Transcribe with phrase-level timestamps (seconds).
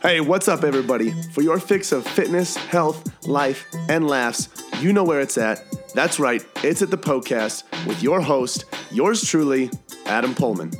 [0.00, 1.10] Hey, what's up, everybody?
[1.32, 4.48] For your fix of fitness, health, life, and laughs,
[4.80, 5.60] you know where it's at.
[5.92, 9.72] That's right, it's at the Poecast with your host, yours truly,
[10.06, 10.72] Adam Poehlmann.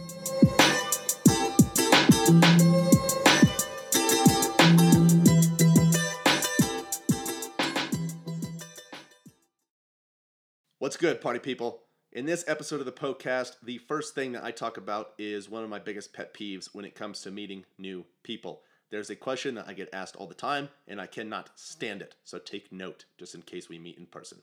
[10.79, 11.83] What's good, party people?
[12.13, 15.65] In this episode of the Poecast, the first thing that I talk about is one
[15.65, 18.63] of my biggest pet peeves when it comes to meeting new people.
[18.91, 22.15] There's a question that I get asked all the time, and I cannot stand it.
[22.25, 24.39] So take note, just in case we meet in person.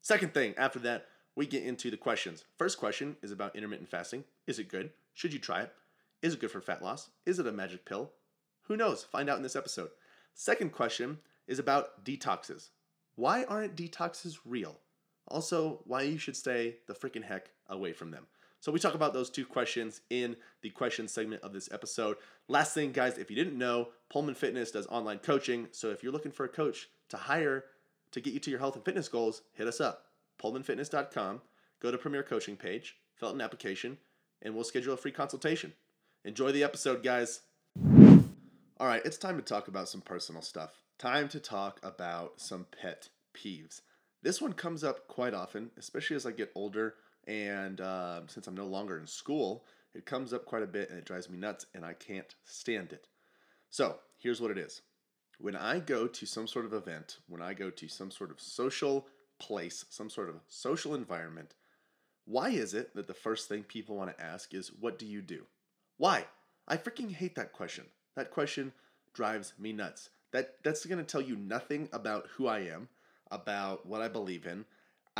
[0.00, 2.44] Second thing, after that, we get into the questions.
[2.56, 4.24] First question is about intermittent fasting.
[4.46, 4.90] Is it good?
[5.14, 5.72] Should you try it?
[6.22, 7.10] Is it good for fat loss?
[7.26, 8.12] Is it a magic pill?
[8.64, 9.02] Who knows?
[9.02, 9.90] Find out in this episode.
[10.34, 12.68] Second question is about detoxes.
[13.16, 14.78] Why aren't detoxes real?
[15.26, 18.26] Also, why you should stay the freaking heck away from them.
[18.60, 22.18] So we talk about those two questions in the question segment of this episode.
[22.46, 25.68] Last thing, guys, if you didn't know, Poehlmann Fitness does online coaching.
[25.72, 27.64] So if you're looking for a coach to hire
[28.12, 30.04] to get you to your health and fitness goals, hit us up.
[30.42, 31.40] PoehlmannFitness.com.
[31.80, 33.96] Go to Premier Coaching page, fill out an application,
[34.42, 35.72] and we'll schedule a free consultation.
[36.26, 37.40] Enjoy the episode, guys.
[38.78, 40.82] All right, it's time to talk about some personal stuff.
[40.98, 43.80] Time to talk about some pet peeves.
[44.22, 46.96] This one comes up quite often, especially as I get older
[47.30, 49.64] and uh, since I'm no longer in school,
[49.94, 52.92] it comes up quite a bit and it drives me nuts and I can't stand
[52.92, 53.06] it.
[53.70, 54.82] So here's what it is
[55.38, 58.40] when I go to some sort of event, when I go to some sort of
[58.40, 59.06] social
[59.38, 61.54] place, some sort of social environment,
[62.24, 65.22] why is it that the first thing people want to ask is, What do you
[65.22, 65.46] do?
[65.98, 66.26] Why?
[66.66, 67.84] I freaking hate that question.
[68.16, 68.72] That question
[69.14, 70.10] drives me nuts.
[70.32, 72.88] That, that's going to tell you nothing about who I am,
[73.30, 74.64] about what I believe in,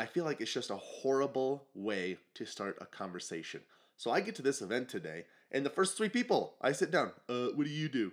[0.01, 3.61] I feel like it's just a horrible way to start a conversation.
[3.99, 7.13] So I get to this event today, and the first three people, I sit down.
[7.29, 8.11] Uh, what do you do?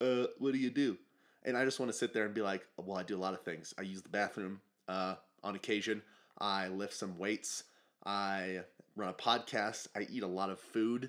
[0.00, 0.98] Uh, what do you do?
[1.44, 3.34] And I just want to sit there and be like, well, I do a lot
[3.34, 3.72] of things.
[3.78, 5.14] I use the bathroom uh,
[5.44, 6.02] on occasion.
[6.38, 7.62] I lift some weights.
[8.04, 8.62] I
[8.96, 9.86] run a podcast.
[9.94, 11.08] I eat a lot of food.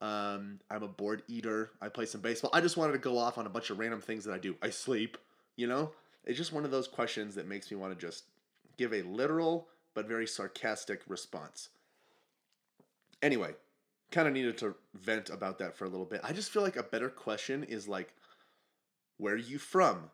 [0.00, 1.72] Um, I'm a board eater.
[1.82, 2.50] I play some baseball.
[2.54, 4.56] I just wanted to go off on a bunch of random things that I do.
[4.62, 5.18] I sleep.
[5.56, 5.90] You know,
[6.24, 8.24] it's just one of those questions that makes me want to just
[8.78, 11.68] give a literal but very sarcastic response.
[13.20, 13.52] Anyway,
[14.10, 16.20] kind of needed to vent about that for a little bit.
[16.24, 18.14] I just feel like a better question is like,
[19.18, 20.10] where are you from?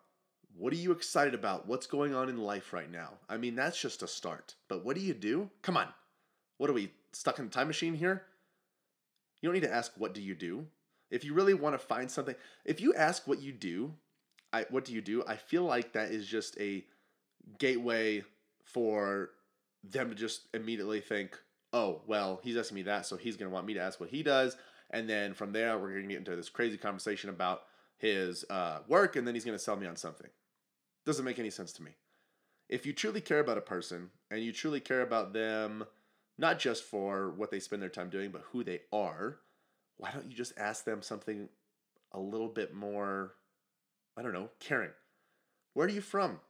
[0.56, 1.68] What are you excited about?
[1.68, 3.10] What's going on in life right now?
[3.28, 4.54] I mean, that's just a start.
[4.68, 5.50] But what do you do?
[5.62, 5.88] Come on.
[6.58, 8.22] What are we stuck in a time machine here?
[9.40, 10.66] You don't need to ask what do you do.
[11.10, 13.92] If you really want to find something, if you ask what you do,
[14.52, 15.22] I what do you do?
[15.26, 16.84] I feel like that is just a
[17.58, 18.24] gateway
[18.64, 19.30] for
[19.82, 21.38] them to just immediately think,
[21.72, 24.08] oh, well, he's asking me that, so he's going to want me to ask what
[24.08, 24.56] he does.
[24.90, 27.62] And then from there, we're going to get into this crazy conversation about
[27.96, 30.30] his uh, work, and then he's going to sell me on something.
[31.04, 31.92] Doesn't make any sense to me.
[32.68, 35.84] If you truly care about a person and you truly care about them,
[36.38, 39.38] not just for what they spend their time doing, but who they are,
[39.96, 41.48] why don't you just ask them something
[42.12, 43.34] a little bit more,
[44.16, 44.90] I don't know, caring?
[45.74, 46.40] Where are you from?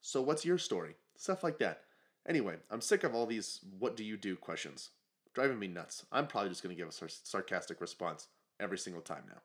[0.00, 0.96] So, what's your story?
[1.22, 1.82] Stuff like that.
[2.28, 4.90] Anyway, I'm sick of all these what do you do questions.
[5.34, 6.04] Driving me nuts.
[6.10, 8.26] I'm probably just going to give a sar- sarcastic response
[8.58, 9.40] every single time now.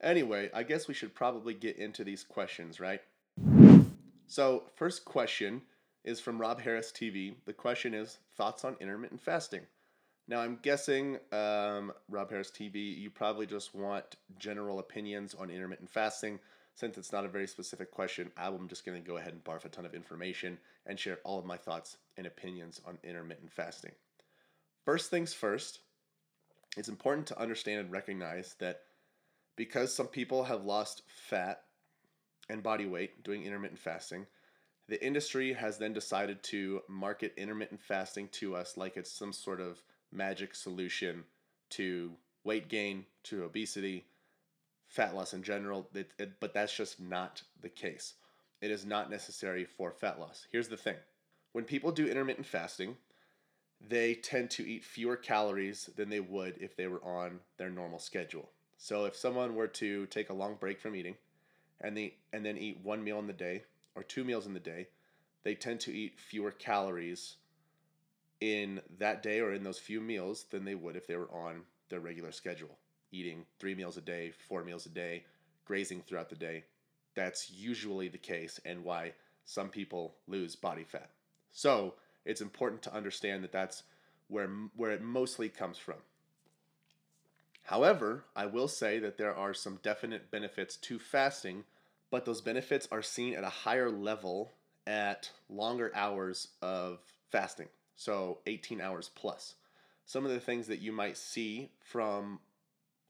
[0.00, 3.00] Anyway, I guess we should probably get into these questions, right?
[4.28, 5.60] So, first question
[6.04, 7.34] is from Rob Harris TV.
[7.44, 9.62] The question is thoughts on intermittent fasting.
[10.28, 15.90] Now, I'm guessing, um, Rob Harris TV, you probably just want general opinions on intermittent
[15.90, 16.38] fasting
[16.78, 19.64] since it's not a very specific question, I'm just going to go ahead and barf
[19.64, 23.90] a ton of information and share all of my thoughts and opinions on intermittent fasting.
[24.84, 25.80] First things first,
[26.76, 28.82] it's important to understand and recognize that
[29.56, 31.62] because some people have lost fat
[32.48, 34.24] and body weight doing intermittent fasting,
[34.88, 39.60] the industry has then decided to market intermittent fasting to us like it's some sort
[39.60, 41.24] of magic solution
[41.70, 42.12] to
[42.44, 44.06] weight gain, to obesity,
[44.88, 48.14] fat loss in general, it, it, but that's just not the case.
[48.60, 50.46] It is not necessary for fat loss.
[50.50, 50.96] Here's the thing
[51.52, 52.96] when people do intermittent fasting,
[53.86, 57.98] they tend to eat fewer calories than they would if they were on their normal
[57.98, 58.50] schedule.
[58.76, 61.16] So if someone were to take a long break from eating
[61.80, 63.62] and they and then eat one meal in the day
[63.94, 64.88] or two meals in the day,
[65.44, 67.36] they tend to eat fewer calories
[68.40, 71.62] in that day or in those few meals than they would if they were on
[71.88, 72.78] their regular schedule
[73.12, 75.24] eating three meals a day, four meals a day,
[75.64, 76.64] grazing throughout the day.
[77.14, 79.12] That's usually the case and why
[79.44, 81.10] some people lose body fat.
[81.52, 81.94] So
[82.24, 83.82] it's important to understand that that's
[84.28, 85.96] where, where it mostly comes from.
[87.62, 91.64] However, I will say that there are some definite benefits to fasting,
[92.10, 94.52] but those benefits are seen at a higher level
[94.86, 97.00] at longer hours of
[97.30, 97.68] fasting.
[97.94, 99.54] So 18 hours plus.
[100.06, 102.40] Some of the things that you might see from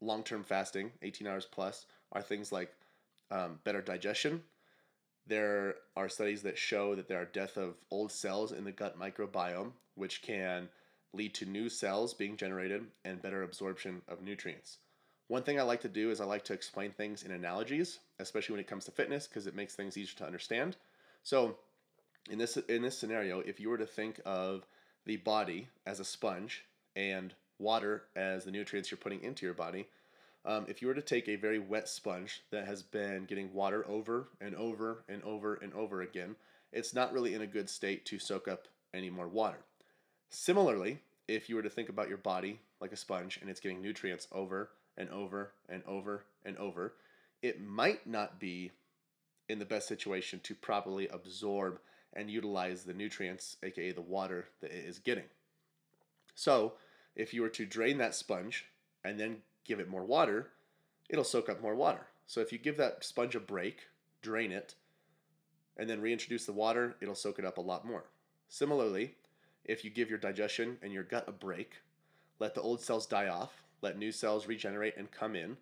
[0.01, 2.73] long term fasting, 18 hours plus, are things like
[3.31, 4.43] um, better digestion.
[5.27, 8.99] There are studies that show that there are death of old cells in the gut
[8.99, 10.69] microbiome, which can
[11.13, 14.77] lead to new cells being generated and better absorption of nutrients.
[15.27, 18.53] One thing I like to do is I like to explain things in analogies, especially
[18.53, 20.75] when it comes to fitness, because it makes things easier to understand.
[21.21, 21.57] So,
[22.29, 24.65] in this in this scenario, if you were to think of
[25.05, 29.87] the body as a sponge and water as the nutrients you're putting into your body,
[30.45, 33.85] um, if you were to take a very wet sponge that has been getting water
[33.87, 36.35] over and over and over and over again,
[36.71, 39.59] it's not really in a good state to soak up any more water.
[40.29, 43.81] Similarly, if you were to think about your body like a sponge and it's getting
[43.81, 46.93] nutrients over and over and over and over,
[47.41, 48.71] it might not be
[49.47, 51.79] in the best situation to properly absorb
[52.13, 55.25] and utilize the nutrients, aka the water that it is getting.
[56.35, 56.73] So,
[57.15, 58.65] if you were to drain that sponge
[59.03, 60.49] and then give it more water,
[61.09, 62.07] it'll soak up more water.
[62.27, 63.87] So, if you give that sponge a break,
[64.21, 64.75] drain it,
[65.77, 68.05] and then reintroduce the water, it'll soak it up a lot more.
[68.49, 69.15] Similarly,
[69.65, 71.75] if you give your digestion and your gut a break,
[72.39, 75.57] let the old cells die off, let new cells regenerate and come in,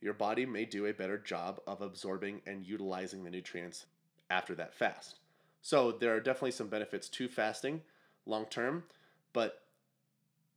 [0.00, 3.86] your body may do a better job of absorbing and utilizing the nutrients
[4.30, 5.16] after that fast.
[5.62, 7.82] So there are definitely some benefits to fasting
[8.26, 8.84] long term,
[9.32, 9.62] but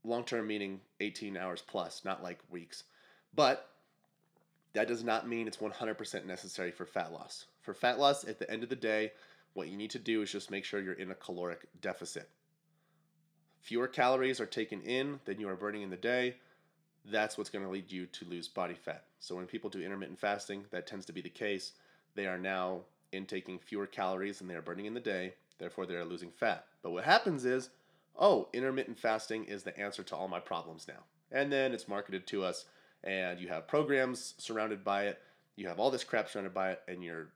[0.03, 2.83] long term meaning 18 hours plus, not like weeks.
[3.33, 3.69] But
[4.73, 7.45] that does not mean it's 100% necessary for fat loss.
[7.61, 9.11] For fat loss, at the end of the day,
[9.53, 12.29] what you need to do is just make sure you're in a caloric deficit.
[13.61, 16.35] Fewer calories are taken in than you are burning in the day.
[17.05, 19.05] That's what's going to lead you to lose body fat.
[19.19, 21.73] So when people do intermittent fasting, that tends to be the case.
[22.15, 22.81] They are now
[23.11, 26.65] intaking fewer calories than they are burning in the day, therefore they are losing fat.
[26.81, 27.69] But what happens is,
[28.19, 31.03] oh, intermittent fasting is the answer to all my problems now.
[31.31, 32.65] And then it's marketed to us,
[33.03, 35.19] and you have programs surrounded by it.
[35.55, 37.29] You have all this crap surrounded by it, and you're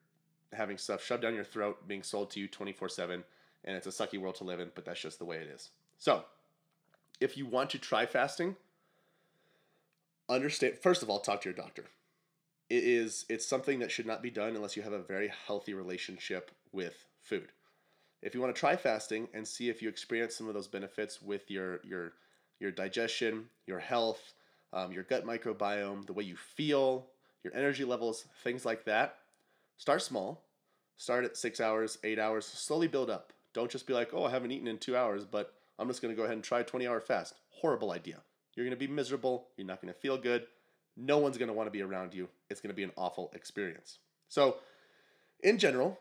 [0.52, 3.24] having stuff shoved down your throat, being sold to you 24 7,
[3.64, 5.70] and it's a sucky world to live in, but that's just the way it is.
[5.98, 6.26] So,
[7.22, 8.56] if you want to try fasting,
[10.30, 11.86] understand first of all talk to your doctor
[12.70, 15.74] it is it's something that should not be done unless you have a very healthy
[15.74, 17.52] relationship with food
[18.24, 21.22] if you want to try fasting and see if you experience some of those benefits
[21.22, 22.14] with your your
[22.60, 24.34] your digestion your health
[24.74, 27.08] um, your gut microbiome the way you feel
[27.44, 29.18] your energy levels things like that
[29.78, 30.44] start small
[30.98, 34.32] start at six hours eight hours slowly build up don't just be like oh i
[34.32, 36.64] haven't eaten in two hours but i'm just going to go ahead and try a
[36.64, 38.22] 20 hour fast horrible idea
[38.56, 39.48] you're going to be miserable.
[39.58, 40.46] You're not going to feel good.
[40.96, 42.30] No one's going to want to be around you.
[42.50, 44.00] It's going to be an awful experience.
[44.30, 44.58] So,
[45.42, 46.00] in general,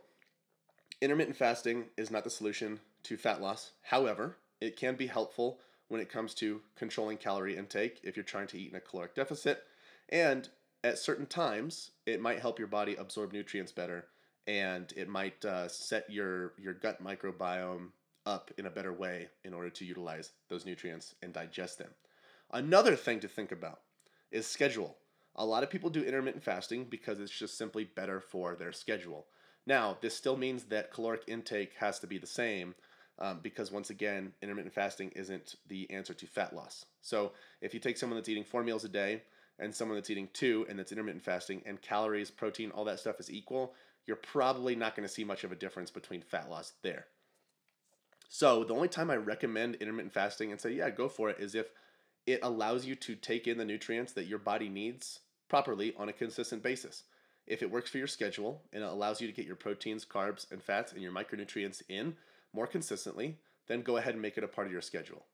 [1.02, 3.72] intermittent fasting is not the solution to fat loss.
[3.82, 5.58] However, it can be helpful
[5.88, 9.14] when it comes to controlling calorie intake if you're trying to eat in a caloric
[9.14, 9.64] deficit.
[10.08, 10.48] And
[10.84, 14.06] at certain times, it might help your body absorb nutrients better
[14.46, 17.88] and it might uh, set your, your gut microbiome
[18.24, 21.90] up in a better way in order to utilize those nutrients and digest them.
[22.52, 23.80] Another thing to think about
[24.30, 24.96] is schedule.
[25.34, 29.26] A lot of people do intermittent fasting because it's just simply better for their schedule.
[29.66, 32.74] Now, this still means that caloric intake has to be the same
[33.18, 36.84] um, because, once again, intermittent fasting isn't the answer to fat loss.
[37.00, 39.22] So, if you take someone that's eating four meals a day
[39.58, 43.20] and someone that's eating two and that's intermittent fasting and calories, protein, all that stuff
[43.20, 43.74] is equal,
[44.06, 47.06] you're probably not going to see much of a difference between fat loss there.
[48.28, 51.54] So, the only time I recommend intermittent fasting and say, yeah, go for it is
[51.54, 51.70] if
[52.26, 56.12] it allows you to take in the nutrients that your body needs properly on a
[56.12, 57.04] consistent basis.
[57.46, 60.50] If it works for your schedule and it allows you to get your proteins, carbs,
[60.50, 62.16] and fats and your micronutrients in
[62.52, 65.24] more consistently, then go ahead and make it a part of your schedule.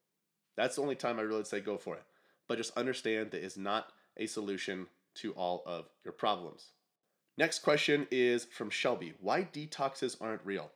[0.57, 2.03] That's the only time I really say go for it.
[2.47, 4.87] But just understand that is not a solution
[5.17, 6.69] to all of your problems.
[7.37, 10.71] Next question is from Shelby Why detoxes aren't real?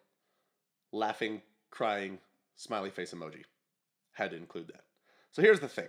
[0.92, 2.18] Laughing, crying,
[2.56, 3.42] smiley face emoji.
[4.12, 4.84] Had to include that.
[5.32, 5.88] So here's the thing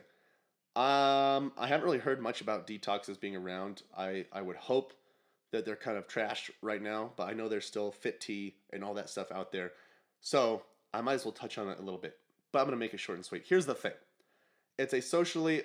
[0.75, 3.83] um, I haven't really heard much about detoxes being around.
[3.95, 4.93] I, I would hope
[5.53, 8.83] that they're kind of trash right now, but I know there's still fit tea and
[8.83, 9.72] all that stuff out there.
[10.19, 12.17] So I might as well touch on it a little bit,
[12.51, 13.43] but I'm going to make it short and sweet.
[13.48, 13.93] Here's the thing
[14.79, 15.62] it's a socially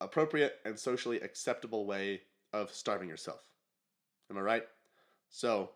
[0.00, 3.40] appropriate and socially acceptable way of starving yourself.
[4.28, 4.64] Am I right?
[5.30, 5.70] So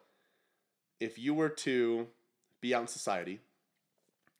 [0.99, 2.09] if you were to
[2.61, 3.39] be out in society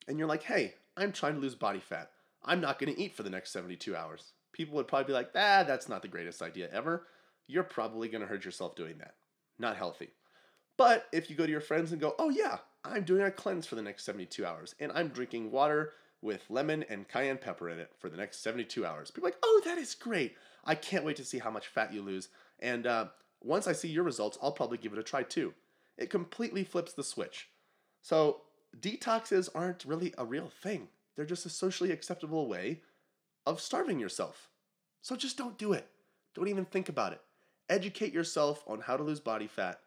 [0.09, 2.11] and you're like, hey, I'm trying to lose body fat.
[2.45, 4.33] I'm not going to eat for the next 72 hours.
[4.53, 7.07] people would probably be like, ah, that's not the greatest idea ever.
[7.47, 9.15] You're probably going to hurt yourself doing that.
[9.59, 10.11] Not healthy.
[10.77, 13.67] But if you go to your friends and go, oh yeah, I'm doing a cleanse
[13.67, 17.79] for the next 72 hours and I'm drinking water with lemon and cayenne pepper in
[17.79, 20.37] it for the next 72 hours, people like, oh, that is great.
[20.65, 22.29] I can't wait to see how much fat you lose.
[22.61, 23.07] And uh,
[23.43, 25.53] once I see your results, I'll probably give it a try too.
[25.99, 27.49] It completely flips the switch.
[28.01, 28.43] So,
[28.81, 32.81] detoxes aren't really a real thing, they're just a socially acceptable way
[33.45, 34.49] of starving yourself.
[35.03, 35.89] So, just don't do it.
[36.35, 37.21] Don't even think about it.
[37.73, 39.81] Educate yourself on how to lose body fat,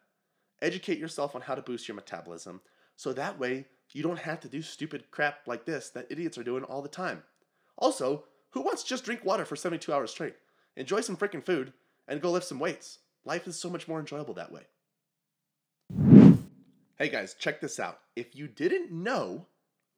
[0.60, 2.60] educate yourself on how to boost your metabolism,
[2.96, 6.44] so that way you don't have to do stupid crap like this that idiots are
[6.44, 7.22] doing all the time.
[7.77, 10.34] Also, who wants to just drink water for 72 hours straight?
[10.75, 11.74] Enjoy some freaking food
[12.08, 12.98] and go lift some weights.
[13.24, 14.63] Life is so much more enjoyable that way.
[16.98, 18.00] Hey guys, check this out.
[18.15, 19.46] If you didn't know,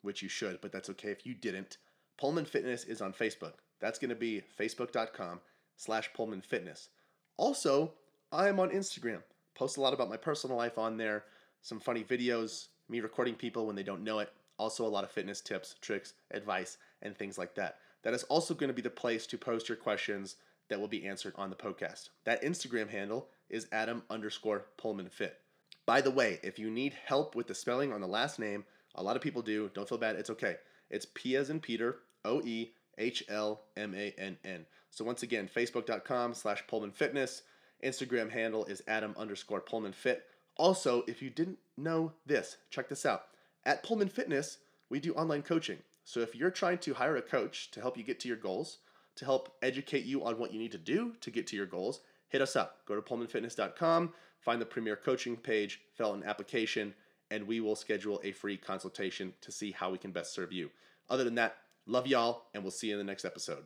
[0.02, 1.78] which you should, but that's okay if you didn't,
[2.22, 3.54] Poehlmann Fitness is on Facebook.
[3.80, 5.40] That's going to be facebook.com
[5.78, 6.90] slash Poehlmann Fitness.
[7.38, 7.94] Also,
[8.32, 9.22] I am on Instagram.
[9.56, 11.24] Post a lot about my personal life on there,
[11.62, 15.12] some funny videos, me recording people when they don't know it, also a lot of
[15.12, 17.78] fitness tips, tricks, advice, and things like that.
[18.04, 20.36] That is also going to be the place to post your questions
[20.70, 22.10] that will be answered on the podcast.
[22.26, 25.40] That Instagram handle is Adam underscore Poehlmann Fit.
[25.86, 28.66] By the way, if you need help with the spelling on the last name,
[28.96, 29.70] a lot of people do.
[29.74, 30.16] Don't feel bad.
[30.16, 30.58] It's okay.
[30.90, 34.66] It's P as in Peter, O E H L M A N N.
[34.90, 37.44] So once again, facebook.com slash Poehlmann Fitness.
[37.84, 40.26] Instagram handle is Adam underscore Poehlmann Fit.
[40.56, 43.24] Also, if you didn't know this, check this out.
[43.66, 44.58] At Poehlmann Fitness,
[44.90, 45.78] we do online coaching.
[46.04, 48.80] So if you're trying to hire a coach to help you get to your goals,
[49.18, 52.00] to help educate you on what you need to do to get to your goals,
[52.30, 52.86] hit us up.
[52.88, 56.94] Go to poehlmannfitness.com, find the Premier Coaching page, fill out an application,
[57.30, 60.70] and we will schedule a free consultation to see how we can best serve you.
[61.10, 63.66] Other than that, love y'all, and we'll see you in the next episode.